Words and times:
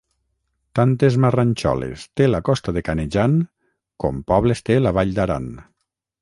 Tantes 0.77 1.17
marranxoles 1.25 2.05
té 2.21 2.29
la 2.29 2.39
costa 2.47 2.73
de 2.79 2.83
Canejan 2.87 3.37
com 4.05 4.19
pobles 4.33 4.65
té 4.71 4.79
la 4.81 4.95
Vall 5.01 5.15
d'Aran. 5.21 5.47